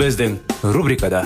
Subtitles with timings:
[0.00, 0.38] Біздің
[0.72, 1.18] рубрикада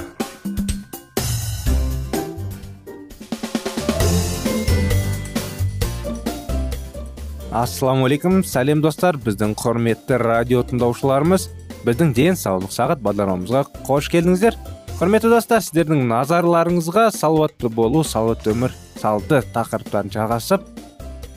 [7.55, 9.15] ассалаумағалейкум сәлем достар.
[9.23, 11.45] Біздің құрметті радио тыңдаушыларымыз
[11.85, 14.59] біздің денсаулық сағат бағдарламамызға қош келдіңіздер.
[14.99, 20.67] Құрметті достар сіздердің назарларыңызға салауатты болу салауатты өмір салты тақырыптарын жалғасып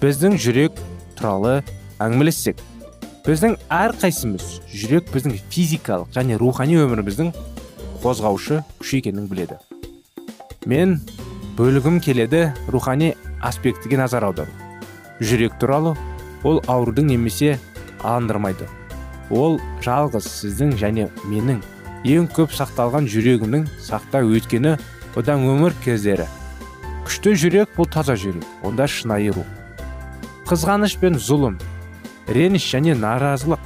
[0.01, 0.81] біздің жүрек
[1.13, 1.59] туралы
[2.01, 2.65] әңгімелессек.
[3.27, 7.33] Біздің әрқайсымыз жүрек біздің физикалық және рухани өміріміздің
[7.99, 9.57] қозғаушы күш екенін біледі.
[10.63, 11.01] Мен
[11.57, 14.47] бөлігім келеді рухани аспектіге назар аудару.
[15.19, 15.97] Жүрек туралы
[16.47, 17.57] ол аурудың немесе
[17.99, 18.69] аландырмайды
[19.29, 21.59] ол жалғыз сіздің және менің
[22.07, 24.77] ең көп сақталған жүрегімнің сақта өткені
[25.19, 26.31] одан өмір кездері.
[27.03, 29.49] Күшті жүрек бұл таза жүрек онда шынайы рух.
[30.47, 31.57] Қызғаныш пен зұлым.
[32.27, 33.59] Реніш және наразылық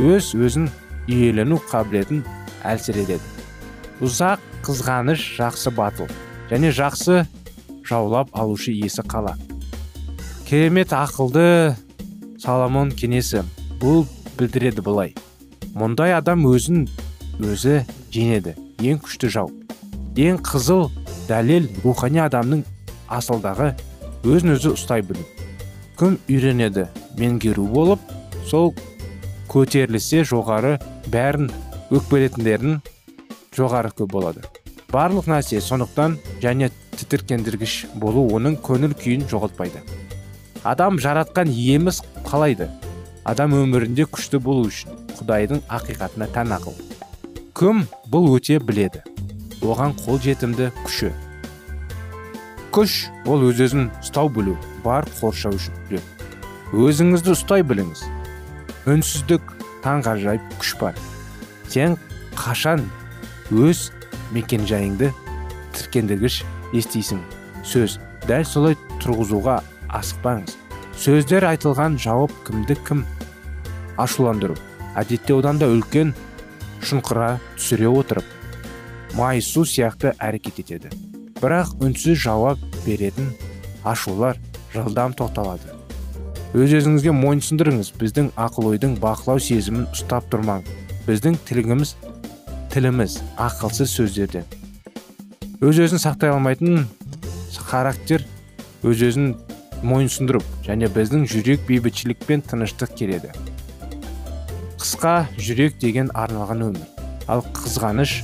[0.00, 0.68] өз өзін
[1.08, 2.22] иелену қабілетін
[2.66, 3.20] әлсіретеді
[4.04, 6.10] ұзақ қызғаныш жақсы батыл
[6.50, 7.24] және жақсы
[7.86, 9.36] жаулап алушы иесі қала.
[10.46, 11.76] Керемет ақылды
[12.42, 13.44] соломон кеңесі
[13.80, 14.04] бұл
[14.38, 15.14] білдіреді былай.
[15.76, 16.86] Мұндай адам өзін
[17.40, 18.56] өзі жеңеді.
[18.80, 19.50] Ең күшті жау
[20.16, 20.86] ең қызыл
[21.28, 22.62] дәлел рухани адамның
[23.12, 23.72] асылдағы
[24.24, 25.24] өзін өзі ұстай білу.
[26.00, 26.86] Кім үйренеді?
[27.20, 28.12] Меңгеру болып
[28.48, 28.72] сол
[29.50, 30.76] көтерілсе жоғары
[31.12, 31.50] бәрін
[31.94, 32.80] өкпелетіндердің
[33.56, 34.42] жоғары көп болады.
[34.92, 39.82] Барлық нәрсе сондықтан және тітіркендіргіш болу оның көңіл күйін жоғалтпайды.
[40.64, 42.68] Адам жаратқан иеміз қалайды.
[43.26, 46.74] Адам өмірінде күшті болу үшін құдайдың ақиқатына тән ақыл.
[47.56, 49.02] Кім бұл өте біледі.
[49.62, 51.12] Оған қол жетімді күші.
[52.74, 55.74] Күш ол өз өзін ұстау білу бар қоршау үшін
[56.74, 58.02] өзіңізді ұстай біліңіз.
[58.90, 59.52] Үнсіздік
[59.84, 60.98] таңғажайып күш бар.
[61.70, 61.94] Сен
[62.38, 62.82] қашан
[63.54, 63.90] өз
[64.34, 65.12] мекенжайыңды
[65.76, 66.40] тіркендіргіш
[66.74, 67.20] естисің?
[67.66, 69.60] Сөз дәл солай тұрғызуға
[69.94, 70.56] асықпаңыз.
[70.96, 73.04] Сөздер айтылған жауап кімді кім
[74.00, 74.56] ашуландыру?
[74.96, 76.14] Әдетте одан да үлкен
[76.82, 78.34] шұңқыра түсіре отырып
[79.14, 80.90] майысу сияқты әрекет етеді.
[81.38, 83.30] Бірақ үнсіз жауап беретін
[83.84, 84.40] ашулар
[84.74, 85.75] жылдам тоқталады.
[86.56, 90.62] Өз өзіңізге мойынсұндырыңыз біздің ақыл ойдың бақылау сезімін ұстап тұрмаң
[91.04, 91.90] біздің тіліңіміз
[92.72, 94.46] тіліміз ақылсыз сөздерден.
[95.60, 96.86] Өз өзін сақтай алмайтын
[97.66, 98.24] характер
[98.86, 99.34] өз өзін
[99.84, 103.34] мойынсұндырып және біздің жүрек бейбітшілік пен тыныштық келеді.
[104.80, 106.88] Қысқа жүрек деген арналған өмір.
[107.28, 108.22] Ал қызғаныш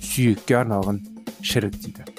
[0.00, 0.98] сүйекке арналған
[1.46, 2.10] шірік дейді.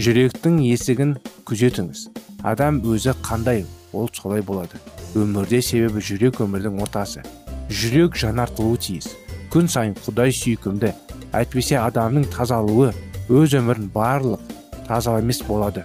[0.00, 2.08] Жүректің есігін күзетіңіз.
[2.40, 4.80] Адам өзі қандай ол солай болады.
[5.14, 7.22] Өмірде себебі жүрек өмірдің ортасы.
[7.68, 9.10] Жүрек жаңартылуы тиіс.
[9.52, 10.92] Күн сайын құдай сүйкімді
[11.36, 12.92] әйтпесе адамның тазалуы
[13.32, 14.40] өз өмірін барлық
[14.88, 15.84] таза емес болады.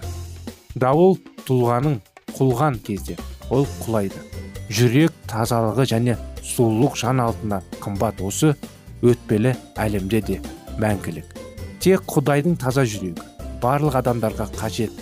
[0.74, 1.18] Дауыл
[1.48, 2.00] тұлғаның
[2.36, 3.16] құлған кезде
[3.50, 4.20] ол құлайды.
[4.68, 8.54] Жүрек тазалығы және сұлулық жан altында қымбат осы
[9.02, 10.40] өтпелі әлемде де
[10.80, 11.36] мәңгілік.
[11.80, 13.24] Тек құдайдың таза жүрегі
[13.62, 14.92] барлық адамдарға қажет.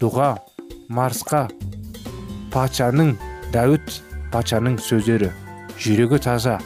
[0.00, 0.34] Дұға
[0.88, 1.46] марсқа
[2.54, 3.16] патшаның
[3.54, 4.00] дәуіт
[4.32, 5.30] патшаның сөздері.
[5.78, 6.60] Жүрегі таза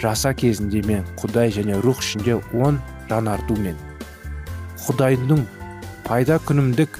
[0.00, 2.78] жаса кезінде мен құдай және рух ішінде он
[3.10, 3.76] жаңартумен
[4.82, 5.42] құдайдың
[6.06, 6.96] пайда күнімдік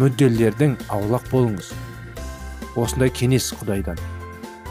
[0.00, 1.70] мүдделердің аулақ болыңыз.
[2.76, 4.00] Осындай кеңес құдайдан.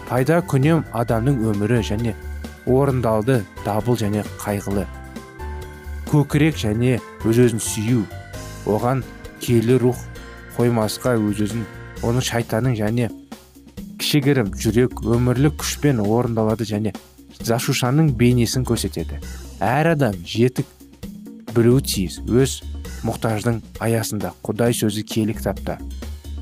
[0.10, 2.14] Пайда күнем адамның өмірі және
[2.70, 4.86] орындалды дабыл және қайғылы.
[6.12, 8.06] Көкірек және өз өзін сүю.
[8.70, 9.02] Оған
[9.42, 9.98] киелі рух
[10.58, 11.66] қоймасқа өз өзін
[12.06, 13.10] оны шайтанның және
[13.98, 16.94] кішігірім жүрек өмірлік күшпен орындалады және
[17.42, 19.20] зашушаның бейнесін көрсетеді.
[19.62, 20.68] Әр адам жетік
[21.56, 22.60] білуі тиіс өз
[23.08, 25.78] мұқтаждың аясында құдай сөзі киелі кітапта.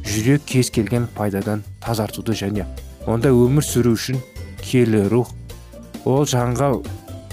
[0.06, 2.66] Жүрек кез келген пайдадан тазартуды және
[3.08, 4.20] онда өмір сүру үшін
[4.62, 5.32] киелі рух
[6.06, 6.72] ол жанға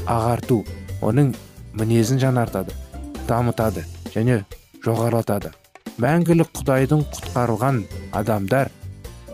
[0.06, 0.62] ағарту
[1.02, 1.34] оның
[1.78, 2.76] мінезін жаңартады
[3.28, 3.84] дамытады
[4.14, 4.42] және
[4.84, 5.52] жоғарылатады.
[6.00, 7.82] Мәңгілік құдайдың құтқарылған
[8.16, 8.70] адамдар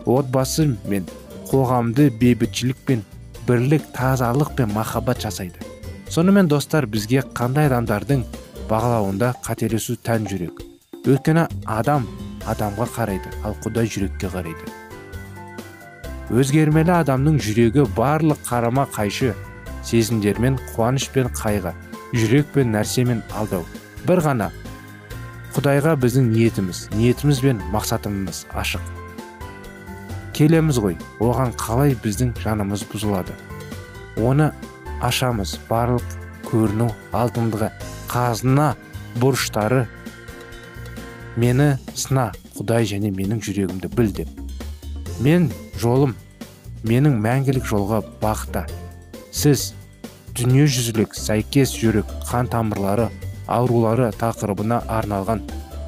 [0.05, 1.05] отбасы мен
[1.47, 3.03] қоғамды бейбітшілік пен
[3.47, 5.63] бірлік тазалық пен махаббат жасайды.
[6.09, 8.25] Сонымен достар бізге қандай адамдардың
[8.69, 10.59] бағалауында қателесу тән жүрек?
[11.07, 12.07] Өйткені адам
[12.49, 14.67] адамға қарайды ал құдай жүрекке қарайды.
[16.29, 19.31] Өзгермелі адамның жүрегі барлық қарама қайшы
[19.87, 21.73] сезімдермен қуаныш пен қайғы
[22.13, 23.65] жүрек пен нәрсемен алдау.
[24.07, 24.51] бір ғана
[25.55, 28.83] құдайға біздің ниетіміз ниетіміз бен мақсатымыз ашық.
[30.37, 33.33] Келеміз ғой оған қалай біздің жанымыз бұзылады.
[34.17, 34.51] Оны
[35.01, 36.05] ашамыз барлық
[36.47, 37.71] көріну алтындығы
[38.11, 38.73] қазына
[39.19, 39.87] бұрыштары.
[41.39, 44.29] Мені сына құдай және менің жүрегімді біл деп.
[45.19, 45.49] Мен
[45.79, 46.15] жолым
[46.83, 48.63] менің мәңгілік жолға бақта
[49.35, 49.73] сіз
[50.39, 53.09] дүниежүзілік сәйкес жүрек қан тамырлары
[53.49, 55.43] аурулары тақырыбына арналған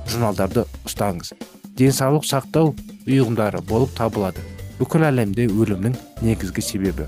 [0.09, 1.33] журналдарды ұстаңыз.
[1.77, 2.73] Денсаулық сақтау
[3.05, 4.43] ұйымдары болып табылады.
[4.79, 7.07] Бүкіл әлемде өлімнің негізгі себебі.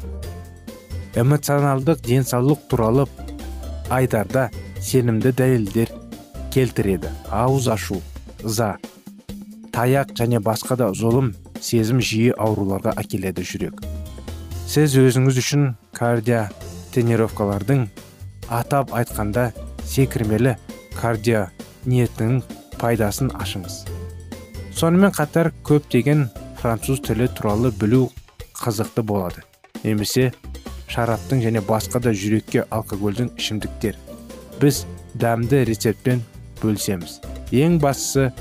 [1.18, 3.08] Эмоционалдық денсаулық туралы
[3.90, 4.50] айдарда
[4.82, 5.92] сенімді дәлелдер
[6.54, 7.10] келтіреді.
[7.30, 8.00] Ауыз ашу
[8.44, 8.76] ыза
[9.74, 13.82] таяқ және басқа да зұлым сезім жиі ауруларға әкеледі жүрек.
[14.70, 15.68] Сіз өзіңіз үшін
[15.98, 16.48] кардио
[16.94, 17.88] тренировкалардың
[18.54, 19.52] атап айтқанда
[19.94, 20.56] секірмелі
[20.98, 21.48] кардио
[21.86, 22.42] ниетінің
[22.81, 23.84] пайдасын ашыңыз.
[24.74, 26.28] Сонымен қатар көптеген
[26.62, 28.07] француз тілі туралы білу
[28.57, 29.44] қызықты болады
[29.84, 30.31] немесе
[30.90, 33.98] шараптың және басқа да жүрекке алкогольдің ішімдіктер.
[34.62, 34.86] Біз
[35.19, 36.24] дәмді рецептпен
[36.62, 37.19] бөлсеміз
[37.54, 38.31] ең бастысы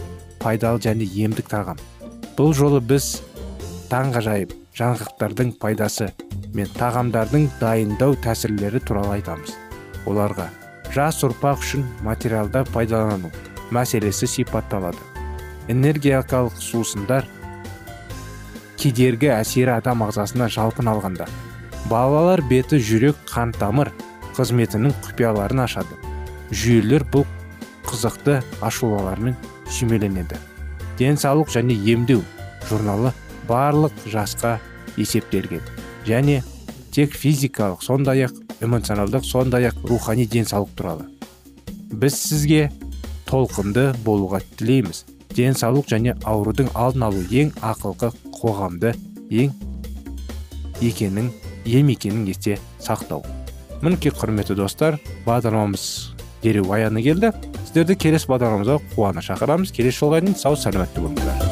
[0.40, 1.81] пайдалы және емдік тағам
[2.38, 3.19] бұл жолы біз
[3.93, 6.08] таңғажайып жаңғақтардың пайдасы
[6.56, 9.52] мен тағамдардың дайындау тәсірлері туралы айтамыз.
[10.08, 10.49] Оларға
[10.92, 13.30] жас ұрпақ үшін материалда пайдалану
[13.72, 15.00] мәселесі сипатталады.
[15.72, 17.24] Энергиякалық сусындар
[18.76, 21.28] кедергі әсері адам ағзасына жалпын алғанда
[21.88, 23.92] балалар беті жүрек қан тамыр
[24.36, 25.96] қызметінің құпияларын ашады.
[26.52, 27.24] Жүйелер бұл
[27.88, 29.36] қызықты ашулалармен
[29.70, 30.36] сүймеленеді.
[30.98, 32.20] Денсаулық және емдеу
[32.68, 33.14] журналы
[33.48, 34.58] барлық жасқа
[34.96, 35.64] есептелген
[36.06, 36.42] және
[36.92, 41.09] тек физикалық сондай ақ эмоционалдық сондай ақ рухани денсаулық туралы.
[41.93, 42.70] Біз сізге
[43.29, 45.05] толқынды болуға тілейміз
[45.37, 48.94] денсаулық және аурудың алдын алу ең ақылғы қоғамды
[49.31, 49.53] ең
[50.81, 51.31] екенін
[51.64, 53.23] ем екенін есте сақтау
[53.82, 55.87] мінекей құрметті достар бағдарламамыз
[56.43, 57.32] дереу аяғына келді.
[57.67, 61.51] Сіздерді келесі бағдарламамызға қуана шақырамыз келесі жолға дейін сау саламатты болыңыздар.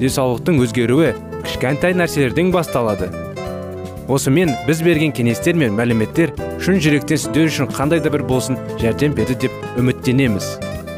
[0.00, 1.12] Денсаулықтың өзгеруі
[1.44, 3.10] кішкентай нәрселерден басталады.
[4.08, 9.16] Осымен біз берген кеңестер мен мәліметтер шын жүректен сіздер үшін қандай да бір болсын жәрдем
[9.16, 10.54] берді деп үміттенеміз.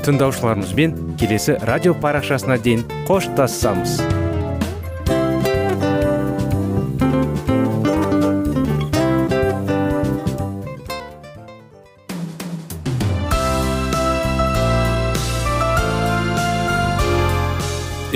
[0.06, 4.00] Тыңдаушыларымызбен келесі радио парақшасына дейін қоштассамыз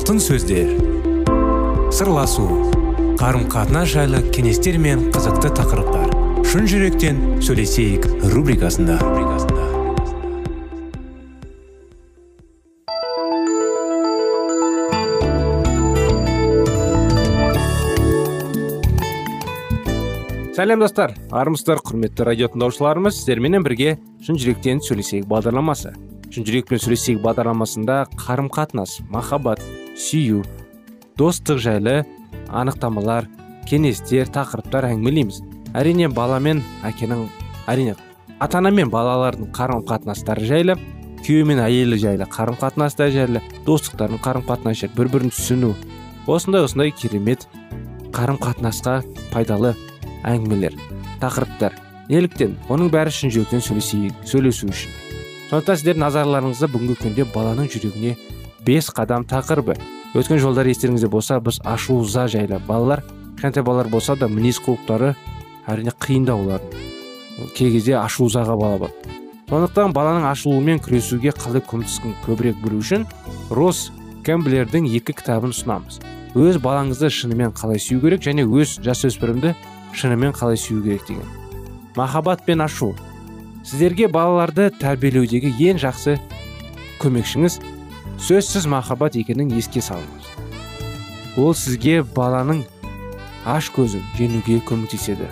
[0.00, 0.70] Алтын сөздер.
[1.92, 2.46] Сырласу
[3.20, 6.14] қарым қатынас жайлы кеңестер мен қызықты тақырыптар.
[6.48, 8.96] Шын жүректен сөйлесейік рубрикасында.
[20.56, 21.12] Сәлем достар.
[21.28, 25.92] Армысыздар құрметті радио тыңдаушыларымыз сіздерменен бірге шын жүректен сөйлесейік бағдарламасы.
[26.32, 29.60] Шын жүрекпен сөйлесейік бағдарламасында қарым қатынас махаббат
[30.00, 30.44] сүю
[31.20, 32.00] достық жайлы
[32.48, 33.28] анықтамалар
[33.68, 35.42] кеңестер тақырыптар әңгімелейміз.
[35.76, 37.26] Әрине бала мен әкенің
[37.70, 37.94] әрине
[38.40, 40.76] ата ана мен балалардың қарым қатынастары жайлы
[41.20, 45.74] күйеу мен әйелі жайлы қарым қатынастары жайлы достықтардың қарым қатынасы жайлы бір бірін түсіну
[46.26, 47.46] осындай осындай керемет
[48.16, 49.76] қарым қатынасқа пайдалы
[50.24, 50.74] әңгімелер
[51.20, 51.76] тақырыптар.
[52.08, 52.56] неліктен?
[52.68, 54.90] Оның бәрі шын жүректен сөйлесейік сөйлесу үшін.
[55.50, 58.16] Сондықтан сіздердің назарларыңызды бүгінгі күнде баланың жүрегіне
[58.66, 59.76] бес қадам тақырыбы.
[60.14, 63.04] Өткен жолдар естеріңізде болса біз ашу ыза жайлы балалар
[63.36, 65.14] кішкентай балалар болса да мінез құлықтары
[65.70, 66.90] әрине қиындау олардың
[67.54, 69.16] кей кезде ашу ызаға бала болады.
[69.48, 73.06] Сондықтан баланың ашылуымен күресуге қалай көмектескін көбірек білу үшін
[73.50, 73.88] рос
[74.26, 75.98] кэмблердің екі кітабын ұсынамыз.
[76.38, 79.54] Өз балаңызды шынымен қалай сүю керек және өз жасөспірімді
[79.96, 81.26] шынымен қалай сүю керек деген.
[81.96, 82.92] Махаббат пен ашу.
[83.64, 86.18] Сіздерге балаларды тәрбиелеудегі ең жақсы
[87.02, 87.58] көмекшіңіз
[88.20, 90.26] сөзсіз махаббат екенін еске салыңыз.
[91.40, 92.64] Ол сізге баланың
[93.48, 95.28] аш көзін жеңуге көмектеседі.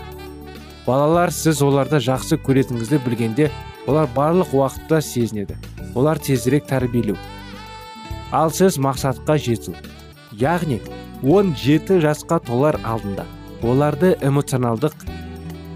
[0.87, 3.51] Балалар сіз оларды жақсы көретініңізді білгенде
[3.87, 5.59] олар барлық уақытта сезінеді.
[5.95, 7.19] Олар тезірек тәрбиелеу.
[8.33, 9.77] Ал сіз мақсатқа жету.
[10.33, 10.81] Яғни
[11.23, 13.27] 17 жасқа толар алдында
[13.63, 14.95] оларды эмоционалдық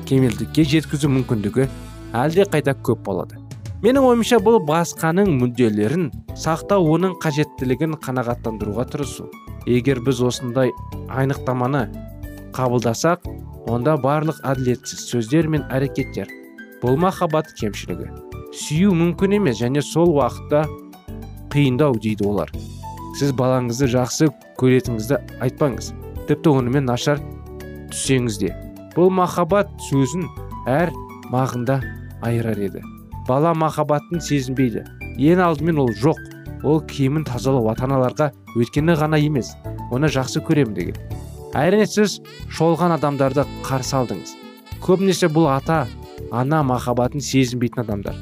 [0.09, 1.69] кемелдікке жеткізу мүмкіндігі
[2.15, 3.42] әлде қайда көп болады.
[3.83, 9.27] Менің ойымша бұл басқаның мүдделерін сақтау оның қажеттілігін қанағаттандыруға тырысу.
[9.67, 10.71] Егер біз осындай
[11.11, 11.89] айнықтаманы
[12.55, 13.27] қабылдасақ
[13.71, 16.31] онда барлық әділетсіз сөздер мен әрекеттер
[16.83, 18.11] бұл махаббат кемшілігі
[18.53, 20.67] сүю мүмкін емес және сол уақытта
[21.53, 22.53] қиындау дейді олар.
[23.19, 24.29] Сіз балаңызды жақсы
[24.61, 25.93] көретініңізді айтпаңыз
[26.29, 27.21] тіпті онымен нашар
[27.91, 28.55] түссеңіз де.
[28.97, 30.29] Бұл махаббат сөзін
[30.69, 30.93] әр
[31.33, 31.81] мағында
[32.23, 32.85] айырар еді.
[33.33, 34.83] Бала махаббатын сезінбейді.
[35.17, 36.19] Ең алдымен ол жоқ.
[36.69, 38.27] Ол киімін тазалау ата аналарға
[38.61, 39.55] өткені ғана емес
[39.89, 40.99] оны жақсы көремін деген.
[41.57, 42.19] Әрине сіз
[42.53, 44.35] шолған адамдарды қарсы алдыңыз.
[44.85, 45.87] Көбінесе бұл ата
[46.31, 48.19] ана махаббатын сезінбейтін адамдар.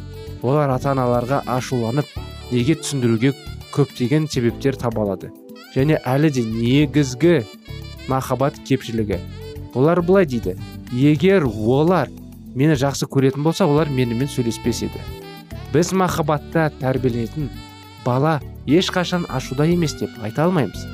[0.47, 2.07] Олар ата аналарға ашуланып
[2.53, 3.35] неге түсіндіруге
[3.75, 5.33] көптеген себептер таба алады.
[5.75, 7.35] Және әлі де негізгі
[8.07, 9.19] махаббат кепшілігі.
[9.75, 10.55] Олар былай дейді
[10.95, 12.09] егер олар
[12.55, 15.03] мені жақсы көретін болса олар менімен сөйлеспес еді.
[15.73, 17.51] Біз махаббатта тәрбиеленетін
[18.05, 20.87] бала ешқашан ашуда емес деп айта алмаймыз.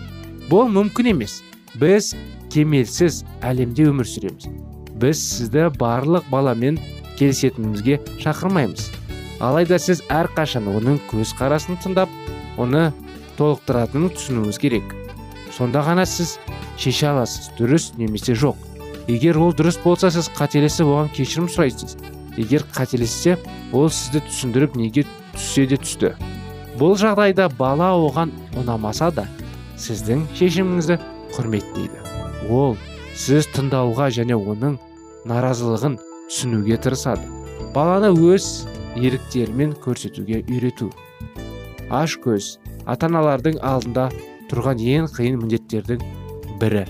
[0.50, 1.40] Бұл мүмкін емес.
[1.80, 2.14] Біз
[2.52, 4.50] кемелсіз әлемде өмір сүреміз.
[4.96, 6.78] Біз сізді барлық баламен
[7.18, 8.90] келісетінімізге шақырмаймыз.
[9.40, 12.12] Алайда сіз әрқашан оның көзқарасын тыңдап
[12.60, 12.90] оны
[13.36, 14.94] толықтыратынын түсінуіңіз керек.
[15.52, 16.38] Сонда ғана сіз
[16.80, 18.56] шеше аласыз дұрыс немесе жоқ.
[19.08, 21.96] Егер ол дұрыс болса сіз қателесіп оған кешірім сұрайсыз.
[22.36, 23.36] Егер қателессе
[23.72, 26.12] ол сізді түсіндіріп неге түссе де түсті.
[26.76, 29.24] Бұл жағдайда бала оған ұнамаса да
[29.80, 30.98] сіздің шешіміңізді
[31.36, 32.02] құрметтейді.
[32.50, 32.76] Ол
[33.16, 34.76] сіз тыңдауға және оның
[35.28, 35.96] наразылығын
[36.28, 37.24] түсінуге тырысады.
[37.74, 40.90] Баланы өз еріктерімен көрсетуге үйрету.
[41.90, 44.08] Аш көз ата аналардың алдында
[44.50, 46.04] тұрған ең қиын міндеттердің
[46.60, 46.84] бірі.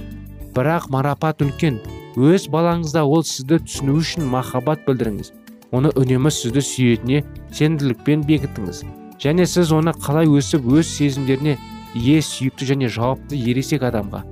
[0.56, 1.78] Бірақ марапат үлкен.
[2.16, 5.32] Өз балаңызда ол сізді түсіну үшін махаббат білдіріңіз.
[5.76, 8.84] Оны үнемі сізді сүйетіне сенімділікпен бекітіңіз
[9.20, 11.56] және сіз оны қалай өсіп өз сезімдеріне
[11.94, 14.22] ие сүйікті және жауапты ересек адамға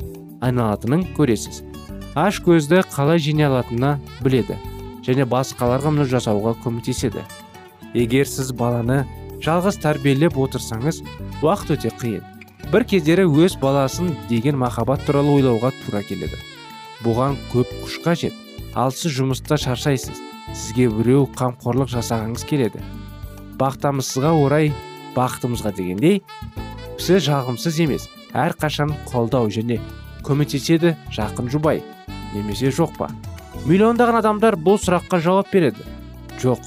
[0.44, 1.60] айналатынын көресіз.
[2.14, 4.56] Аш көзді қалай жеңе алатынына біледі
[5.04, 7.24] және басқаларға мұны жасауға көмектеседі.
[7.92, 9.02] Егер сіз баланы
[9.44, 11.02] жалғыз тәрбиелеп отырсаңыз
[11.42, 12.24] уақыт өте қиын.
[12.72, 16.38] Бір кездері өз баласын деген махаббат туралы ойлауға тура келеді.
[17.04, 18.34] Бұған көп күш қажет.
[18.74, 20.18] Ал сіз жұмыста шаршайсыз.
[20.54, 22.82] Сізге біреу қамқорлық жасағыңыз келеді.
[23.60, 24.72] Бақтамысызға орай
[25.14, 26.22] бақытымызға дегендей
[26.98, 29.78] сіз жағымсыз емес әрқашан қолдау және
[30.26, 31.82] көмектеседі жақын жұбай.
[32.34, 33.10] Немесе жоқ па?
[33.64, 35.86] Миллиондаған адамдар бұл сұраққа жауап береді.
[36.42, 36.60] Жоқ.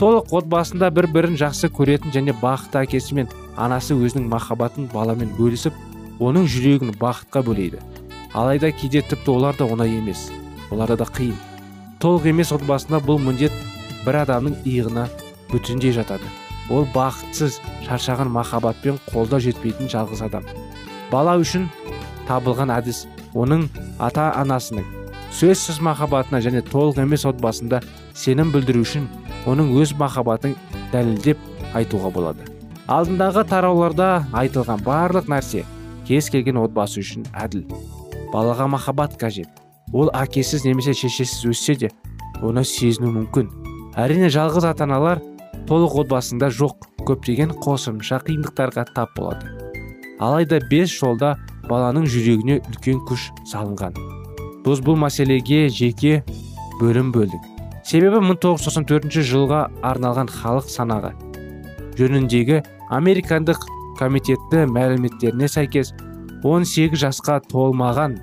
[0.00, 5.76] Толық отбасында бір бірін жақсы көретін және бақытты әкесі мен анасы өзінің махаббатын баламен бөлісіп
[6.18, 7.82] оның жүрегін бақытқа бөлейді.
[8.34, 10.30] Алайда кейде тіпті олар да оңай емес.
[10.70, 11.36] Оларда да қиын.
[12.00, 13.52] Толық емес отбасында бұл міндет
[14.06, 15.06] бір адамның иығына
[15.52, 16.26] бүтіндей жатады.
[16.70, 20.46] Ол бақытсыз шаршаған махаббатпен қолда жетпейтін жалғыз адам.
[21.12, 21.68] Бала үшін
[22.28, 23.68] табылған әдіс оның
[24.00, 24.86] ата анасының
[25.32, 27.82] сөзсіз махаббатына және толық емес отбасында
[28.14, 29.08] сенім білдіру үшін
[29.48, 30.56] оның өз махаббатын
[30.92, 31.38] дәлелдеп
[31.76, 32.48] айтуға болады.
[32.88, 35.64] Алдындағы тарауларда айтылған барлық нәрсе
[36.08, 37.64] кез келген отбасы үшін әділ.
[38.32, 39.48] Балаға махаббат қажет.
[39.92, 41.90] Ол әкесіз немесе шешесіз өссе де
[42.42, 43.50] оны сезіну мүмкін.
[43.98, 45.20] Әрине жалғыз ата аналар
[45.68, 49.50] толық отбасында жоқ көптеген қосымша қиындықтарға тап болады.
[50.20, 51.34] Алайда бес жолда
[51.68, 53.98] баланың жүрегіне үлкен күш салынған.
[54.64, 56.22] Біз бұл мәселеге жеке
[56.80, 57.42] бөлім бөлдік.
[57.84, 61.12] Себебі 1994 жылға арналған халық санағы
[61.98, 62.62] жөніндегі
[62.94, 63.66] американдық
[63.98, 65.92] комитетті мәліметтеріне сәйкес
[66.42, 68.16] 18 жасқа толмаған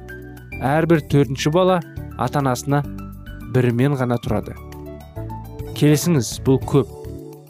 [0.59, 1.77] әрбір төртінші бала
[2.19, 2.81] ата анасына
[3.55, 4.57] бірімен ғана тұрады.
[5.79, 6.91] Келісіңіз бұл көп.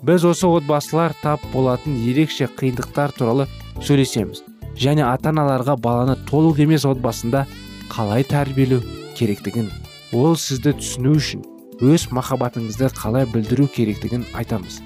[0.05, 3.47] Біз осы отбасылар тап болатын ерекше қиындықтар туралы
[3.81, 4.43] сөйлесеміз
[4.79, 7.47] және ата аналарға баланы толық емес отбасында
[7.89, 8.79] қалай тәрбиелеу
[9.17, 9.67] керектігін
[10.13, 11.43] ол сізді түсіну үшін
[11.81, 14.79] өз махаббатыңызды қалай білдіру керектігін айтамыз.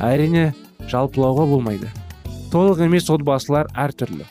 [0.00, 0.52] Әрине
[0.90, 1.90] жалпылауға болмайды.
[2.52, 4.26] Толық емес отбасылар әртүрлі.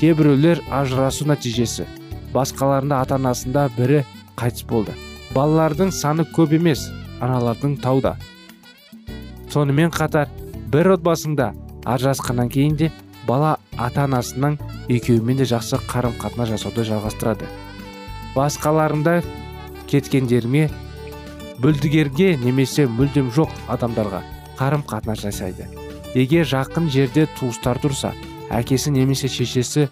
[0.00, 1.86] Кейбіреулер ажырасу нәтижесі.
[2.34, 4.02] Басқаларында ата анасында бірі
[4.38, 4.94] қайтыс болды.
[5.34, 6.88] Балалардың саны көп емес
[7.20, 8.16] аналардың тауда
[9.52, 10.28] сонымен қатар
[10.72, 11.52] бір отбасында
[11.88, 12.90] ажырасқаннан кейін де
[13.26, 14.58] бала ата анасының
[14.92, 17.48] екеуімен де жақсы қарым қатынас жасауды жалғастырады.
[18.36, 19.22] Басқаларында
[19.90, 20.68] кеткендерме
[21.62, 24.22] бүлдігерге немесе мүлдем жоқ адамдарға
[24.60, 25.68] қарым қатынас жасайды.
[26.14, 28.12] Егер жақын жерде туыстар тұрса
[28.54, 29.88] әкесі немесе шешесі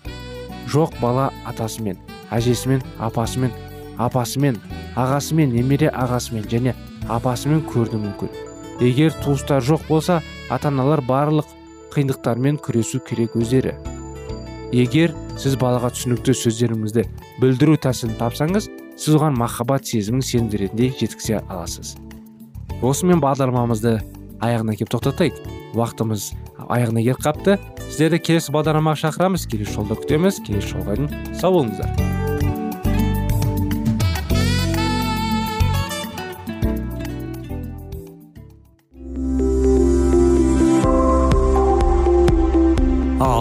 [0.72, 1.98] жоқ бала атасымен
[2.34, 3.52] әжесімен апасымен
[3.98, 4.58] апасымен
[4.96, 6.74] ағасымен немере ағасымен және
[7.12, 8.32] апасымен көрді мүмкін.
[8.80, 11.48] Егер туыстар жоқ болса ата аналар барлық
[11.94, 13.76] қиындықтармен күресу керек өздері.
[14.72, 17.06] Егер сіз балаға түсінікті сөздеріңізді
[17.40, 21.94] білдіру тәсілін тапсаңыз сіз оған махаббат сезімін сендіретіндей жеткізе аласыз.
[22.82, 24.00] Осымен бағдарламамызды
[24.44, 25.38] аяғына келіп тоқтатайық.
[25.76, 26.32] Уақытымыз
[26.68, 27.58] аяғына келіп қапты.
[27.86, 29.48] Сіздерді келесі бағдарламаға шақырамыз.
[29.50, 30.42] Келесі жолда күтеміз.
[30.46, 32.16] Келесі жолға дейін сау болыңыздар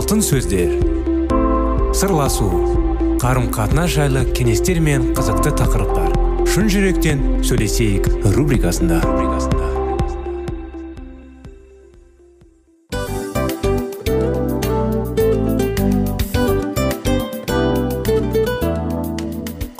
[0.05, 0.73] алтын сөздер.
[1.97, 2.45] Сырласу.
[3.17, 6.13] Қарым қатынас жайлы кеңестер мен қызықты тақырыптар.
[6.45, 9.01] Шын жүректен сөйлесейік рубрикасында.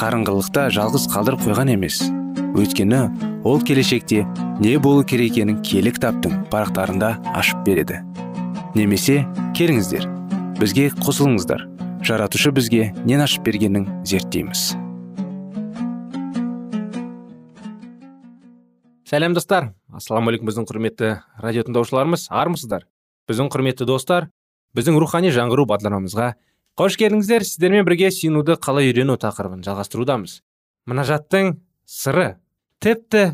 [0.00, 1.98] қарыңғылықта жалғыз қалдырып қойған емес.
[2.56, 3.00] Өйткені
[3.44, 4.22] ол келешекте
[4.62, 8.00] не болу керек екенін киелі кітаптың парақтарында ашып береді.
[8.72, 9.26] Немесе
[9.58, 10.06] келіңіздер
[10.56, 11.66] бізге қосылыңыздар.
[12.00, 14.70] Жаратушы бізге нен ашып бергенін зерттейміз.
[19.04, 19.74] Сәлем достар.
[19.92, 22.88] Ассалаумағалейкум біздің құрметті радио тыңдаушыларымыз армысыздар?
[23.28, 24.30] Біздің құрметті достар
[24.76, 26.34] біздің рухани жаңғыру бағдарламамызға
[26.80, 30.38] қош келдіңіздер сіздермен бірге сүйінуді қалай үйрену тақырыбын жалғастырудамыз.
[30.88, 31.50] Жаттың
[31.84, 32.38] сыры
[32.80, 33.24] тіпті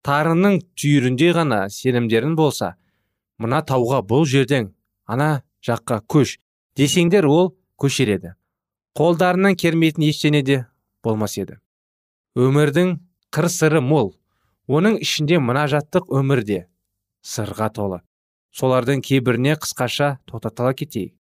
[0.00, 2.70] тарының түйірінде ғана сенімдерін болса
[3.36, 4.70] мына тауға бұл жерден
[5.04, 6.38] ана жаққа көш
[6.80, 8.32] десеңдер ол көшер еді.
[8.96, 10.58] Қолдарынан кермейтін ештеңе де
[11.04, 11.60] болмас еді.
[12.32, 12.96] Өмірдің
[13.28, 14.14] қыр сыры мол
[14.72, 16.64] оның ішінде мұнажаттық өмірде
[17.20, 18.00] сырға толы.
[18.56, 21.12] Солардың кейбіріне қысқаша тоқтатыла кетейік.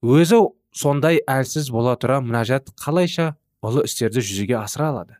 [0.00, 0.40] Өзі
[0.72, 5.18] сондай әлсіз бола тұра мұнажат қалайша ұлы істерді жүзеге асыра алады?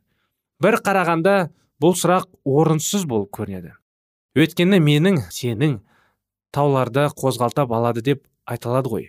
[0.62, 3.74] Бір қарағанда бұл сұрақ орынсыз болып көрінеді.
[4.38, 5.80] Өйткені менің сенің
[6.54, 9.06] тауларды қозғалтап алады деп айтылады ғой.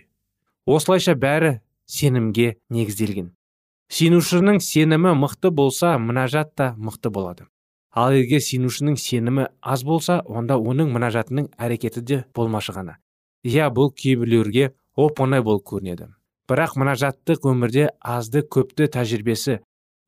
[0.66, 3.32] Осылайша бәрі сенімге негізделген.
[3.92, 7.46] Сенушінің сенімі мықты болса мұнажат та мықты болады.
[7.94, 12.96] Ал егер сенушінің сенімі аз болса онда оның мұнажатының әрекеті де болмашы ғана.
[13.44, 16.08] Иә бұл кейбіреулерге оп оңай болып көрінеді.
[16.50, 19.60] Бірақ мұнажаттық өмірде азды көпті тәжірибесі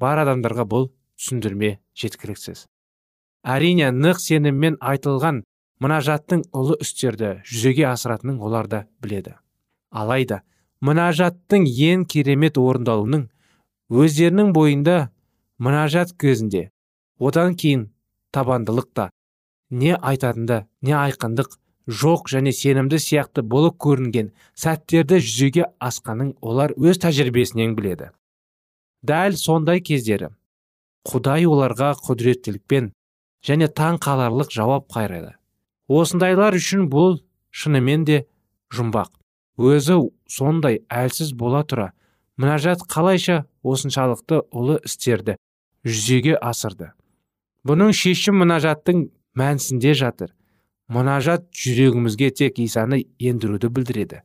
[0.02, 2.66] бар адамдарға бұл түсіндірме жеткіліксіз.
[3.46, 5.42] Әрине нық сеніммен айтылған
[5.80, 9.36] мұнажаттың ұлы істерді жүзеге асыратынын олар да біледі.
[9.90, 10.42] Алайда
[10.84, 13.28] мұнажаттың ең керемет орындалуының
[13.88, 14.96] өздерінің бойында
[15.62, 16.66] мұнажат кезінде
[17.18, 17.86] одан кейін
[18.36, 19.10] табандылық та
[19.70, 26.98] не айтатынды не айқындық жоқ және сенімді сияқты болып көрінген сәттерді жүзеге асқанын олар өз
[27.04, 28.10] тәжірибесінен біледі.
[29.06, 30.32] Дәл сондай кездері
[31.06, 32.90] құдай оларға құдіреттілікпен
[33.46, 35.36] және таң қаларлық жауап қайрайды
[35.86, 37.20] осындайлар үшін бұл
[37.54, 38.24] шынымен де
[38.74, 39.12] жұмбақ.
[39.56, 41.92] Өзі сондай әлсіз бола тұра
[42.36, 45.38] мұнажат қалайша осыншалықты ұлы істерді
[45.86, 46.90] жүзеге асырды.
[47.66, 49.06] Бұның шешім мұнажаттың
[49.38, 50.34] мәнісінде жатыр.
[50.92, 54.22] Мұнажат жүрегімізге тек исаны ендіруді білдіреді.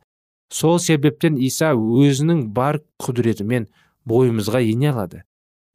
[0.52, 3.68] Сол себептен иса өзінің бар құдіретімен
[4.06, 5.24] бойымызға ене алады.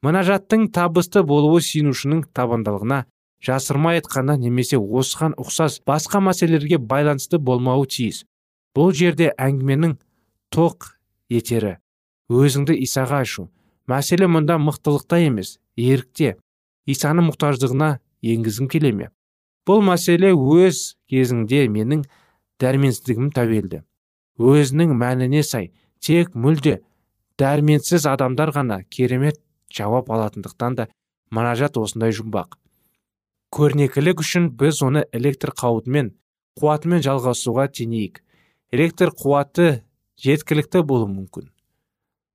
[0.05, 3.05] Мұнажаттың табысты болуы сенушінің табандылығына
[3.43, 8.25] жасырмай айтқанда немесе осыған ұқсас басқа мәселелерге байланысты болмауы тиіс.
[8.77, 9.97] Бұл жерде әңгіменің
[10.53, 10.93] тоқ
[11.33, 11.79] етері.
[12.29, 13.49] Өзіңді исаға ашу.
[13.89, 16.37] Мәселе мұнда мықтылықта емес ерікте.
[16.87, 19.11] Исаның мұқтаждығына енгізгім келе ме?
[19.67, 22.05] Бұл мәселе өз кезіңде менің
[22.63, 23.83] дәрменсіздігім тәуелді.
[24.39, 26.81] Өзінің мәніне сай тек мүлде
[27.41, 29.41] дәрменсіз адамдар ғана керемет
[29.75, 30.89] жауап алатындықтан да
[31.35, 32.55] мұнажат осындай жұмбақ.
[33.57, 36.13] Көрнекілік үшін біз оны электр қауытымен
[36.61, 38.23] қуатымен жалғасуға теңейік
[38.73, 39.83] электр қуаты
[40.21, 41.51] жеткілікті болуы мүмкін.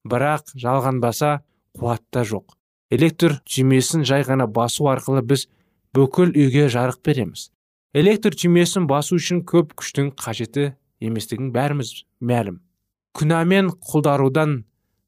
[0.08, 1.42] Бірақ жалғанбаса
[1.78, 2.56] қуатта жоқ.
[2.92, 5.48] Электр түймесін жай ғана басу арқылы біз
[5.96, 7.50] бүкіл үйге жарық береміз.
[7.94, 10.72] Электр түймесін басу үшін көп күштің қажеті
[11.04, 12.62] еместігін бәріміз мәлім.
[13.18, 14.62] Күнәмен құлдарудан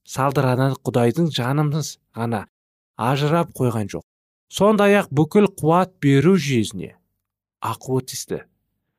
[0.03, 2.45] салдыраған құдайдың жанымыз ғана
[2.97, 4.03] ажырап қойған жоқ.
[4.51, 6.97] Сондай ақ бүкіл қуат беру жүйесіне
[7.63, 8.43] ақуы тісті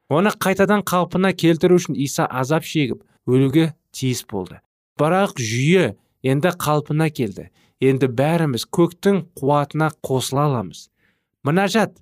[0.08, 4.60] оны қайтадан қалпына келтіру үшін иса азап шегіп өлуге тиіс болды.
[4.98, 7.50] Бірақ жүйе енді қалпына келді.
[7.84, 10.88] Енді бәріміз көктің қуатына қосыла аламыз.
[11.44, 11.98] Мұнажат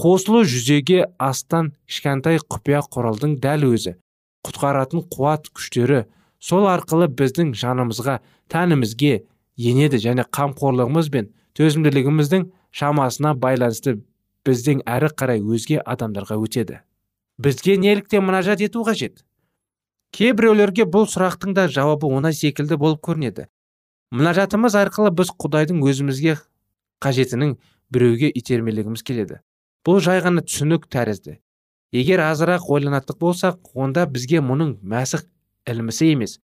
[0.00, 3.96] қосылу жүзеге астан кішкентай құпия құралдың дәл өзі.
[4.44, 6.04] Құтқаратын қуат күштері
[6.42, 8.18] сол арқылы біздің жанымызға
[8.52, 9.12] тәнімізге
[9.56, 13.98] енеді және қамқорлығымыз бен төзімділігіміздің шамасына байланысты
[14.46, 16.80] біздің әрі қарай өзге адамдарға өтеді.
[17.38, 19.22] Бізге неліктен мұнажат ету қажет?
[20.12, 23.46] Кейбіреулерге бұл сұрақтың да жауабы оңай секілді болып көрінеді.
[24.12, 26.36] Мұнажатымыз арқылы біз құдайдың өзімізге
[27.00, 27.54] қажетінің
[27.92, 29.40] біреуге итермелегіміз келеді.
[29.86, 31.38] Бұл жай ғана түсінік тәрізді.
[31.92, 35.26] Егер азырақ ойланаттық болсақ онда бізге мұның мәсіх
[35.68, 36.38] ілмісі емес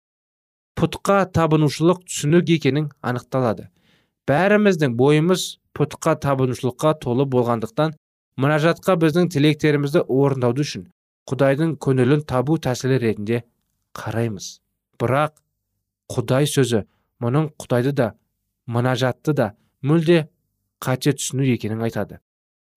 [0.79, 3.65] пұтқа табынушылық түсінік екенін анықталады.
[4.31, 7.97] Бәріміздің бойымыз пұтқа табынушылыққа толы болғандықтан
[8.39, 10.85] мұнажатқа біздің тілектерімізді орындауды үшін
[11.31, 13.43] құдайдың көңілін табу тәсілі ретінде
[13.99, 14.61] қараймыз.
[15.03, 15.35] Бірақ
[16.15, 16.85] құдай сөзі
[17.25, 18.13] мұның құдайды да
[18.71, 19.49] мұнажатты да
[19.83, 20.29] мүлде
[20.83, 22.21] қате түсіну екенін айтады.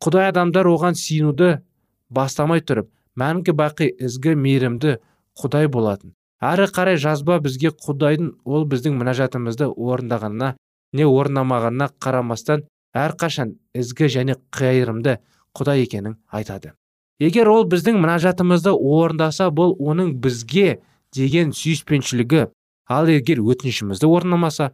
[0.02, 1.62] Құдай адамдар оған сиынуды
[2.10, 4.98] бастамай тұрып мәңгі бақи ізгі мейірімді
[5.38, 6.16] құдай болатын.
[6.42, 10.56] Әрі қарай жазба бізге құдайдың ол біздің мұнажатымызды орындағанына
[10.98, 12.64] не орындамағанына қарамастан
[12.98, 15.20] әрқашан ізгі және қайырымды
[15.54, 16.74] құдай екенін айтады.
[17.22, 20.82] Егер ол біздің мұнажатымызды орындаса бұл оның бізге
[21.14, 22.48] деген сүйіспеншілігі.
[22.90, 24.72] Ал егер өтінішімізді орындамаса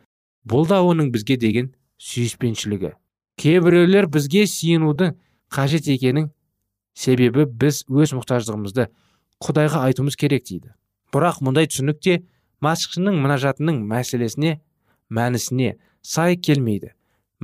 [0.47, 2.93] бұл да оның бізге деген сүйіспеншілігі.
[3.37, 5.15] Кейбіреулер бізге сиынудың
[5.53, 6.31] қажет екенін
[6.97, 8.87] себебі біз өз мұқтаждығымызды
[9.43, 10.73] құдайға айтуымыз керек дейді.
[11.13, 12.23] Бірақ мұндай түсінікте
[12.65, 14.57] масқішінің мұнажатының мәселесіне
[15.13, 16.93] мәнісіне сай келмейді.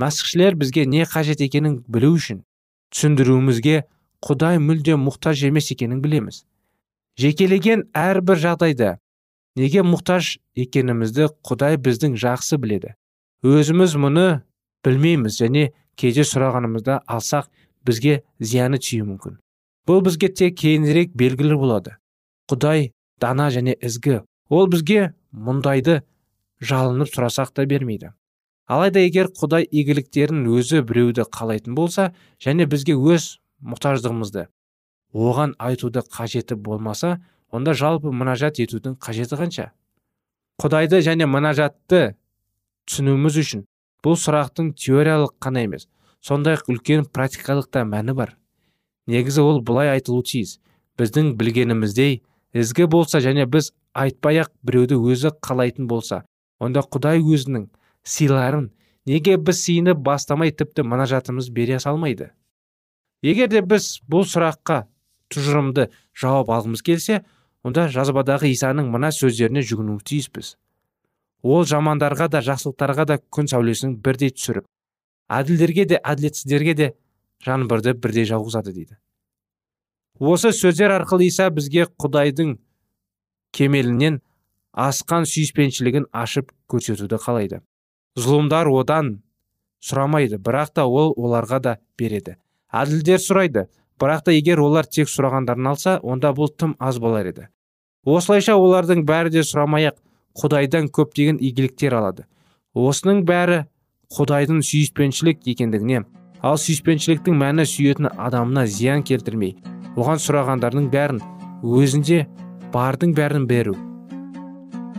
[0.00, 2.42] Мәсіхшілер бізге не қажет екенін білу үшін
[2.90, 3.84] түсіндіруімізге
[4.24, 6.42] құдай мүлде мұқтаж емес екенін білеміз.
[7.20, 8.96] Жекелеген әрбір жағдайда
[9.54, 12.94] неге мұқтаж екенімізді құдай біздің жақсы біледі.
[13.46, 14.26] Өзіміз мұны
[14.84, 17.50] білмейміз және кейде сұрағанымызда алсақ
[17.86, 19.38] бізге зияны тиюі мүмкін.
[19.88, 21.96] Бұл бізге тек кейінірек белгілі болады.
[22.50, 24.22] Құдай дана және ізгі.
[24.48, 26.02] Ол бізге мұндайды
[26.60, 28.12] жалынып сұрасақ та бермейді.
[28.66, 34.46] Алайда егер құдай игіліктерін өзі біреуді қалайтын болса және бізге өз мұқтаждығымызды
[35.14, 37.18] оған айтуды қажеті болмаса
[37.52, 39.70] онда жалпы мұнажат етудің қажеті қанша?
[40.58, 42.16] Құдайды және мұнажатты
[42.88, 43.64] түсінуіміз үшін
[44.04, 45.88] бұл сұрақтың теориялық қана емес
[46.24, 48.36] сондай ақ үлкен практикалық та мәні бар.
[49.06, 50.58] Негізі ол былай айтылу тиіс.
[50.98, 52.22] Біздің білгеніміздей
[52.54, 56.22] ізгі болса және біз айтпай ақ біреуді өзі қалайтын болса
[56.62, 57.66] онда құдай өзінің
[58.06, 58.70] сыйларын
[59.10, 62.30] неге біз сыйынып бастамай тіпті мұнажатымыз бере салмайды?
[63.22, 64.84] Егер де біз бұл сұраққа
[65.32, 67.22] тұжырымды жауап алғымыз келсе
[67.64, 70.54] онда жазбадағы исаның мына сөздеріне жүгінуіміз тиіспіз.
[71.44, 74.66] Ол жамандарға да жақсылықтарға да күн сәулесін бірдей түсіріп
[75.28, 76.90] әділдерге де әділетсіздерге де
[77.44, 78.96] жаңбырды бірдей жауғызады дейді.
[80.20, 82.56] Осы сөздер арқылы иса бізге құдайдың
[83.54, 84.20] кемелінен
[84.72, 87.60] асқан сүйіспеншілігін ашып көрсетуді қалайды.
[88.18, 89.18] Зұлымдар одан
[89.82, 92.36] сұрамайды бірақ та ол оларға да береді.
[92.72, 93.66] Әділдер сұрайды
[94.00, 97.48] бірақ та егер олар тек сұрағандарын алса онда бұл тым аз болар еді.
[98.04, 99.98] Осылайша олардың бәрі де сұрамай ақ
[100.40, 102.24] құдайдан көптеген игіліктер алады.
[102.74, 103.64] Осының бәрі
[104.14, 106.02] құдайдың сүйіспеншілік екендігіне
[106.44, 109.54] ал сүйіспеншіліктің мәні сүйетін адамына зиян келтірмей
[109.96, 111.20] оған сұрағандардың бәрін
[111.62, 112.24] өзінде
[112.74, 113.76] бардың бәрін беру.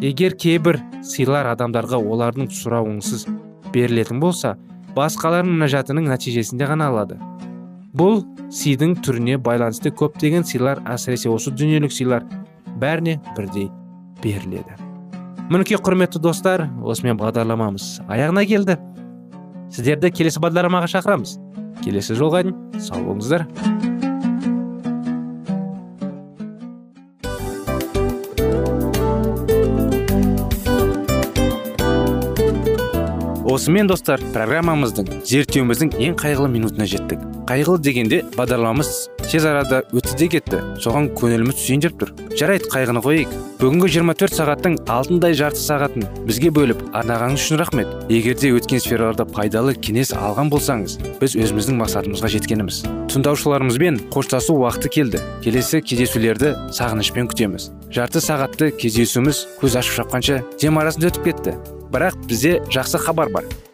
[0.01, 3.27] Егер кейбір сыйлар адамдарға олардың сұрауынсыз
[3.75, 4.55] берілетін болса
[4.95, 7.19] басқалардың мінәжатының нәтижесінде ғана алады.
[7.95, 12.27] Бұл сыйдың түріне байланысты көптеген сыйлар әсіресе осы дүниелік сыйлар
[12.79, 13.69] бәріне бірдей
[14.23, 14.84] беріледі.
[15.49, 18.79] Мінекей құрметті достар осымен бағдарламамыз аяғына келді.
[19.73, 21.35] Сіздерді келесі бағдарламаға шақырамыз.
[21.83, 23.45] Келесі жолға дейін сау болыңыздар.
[33.55, 37.21] Осымен достар программамыздың зерттеуіміздің ең қайғылы минутына жеттік.
[37.47, 38.89] Қайғылы дегенде бағдарламамыз
[39.31, 40.59] тез арада өтті де кетті.
[40.83, 42.11] Соған көңіліміз түсейін деп тұр.
[42.37, 47.91] Жарайды қайғыны қояйық бүгінгі 24 сағаттың алтындай жарты сағатын бізге бөліп арнағаныңыз үшін рахмет.
[48.11, 52.81] Егер де өткен сфераларда пайдалы кеңес алған болсаңыз біз өзіміздің мақсатымызға жеткеніміз.
[53.13, 55.21] Тыңдаушыларымызбен қоштасу уақыты келді.
[55.45, 57.69] Келесі кездесулерді сағынышпен күтеміз.
[57.95, 61.55] Жарты сағатты кездесуіміз көз ашып шапқанша дем арасында өтіп кетті.
[61.93, 63.47] Бірақ бізде жақсы хабар бар.